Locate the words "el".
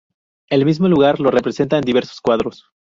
0.49-0.65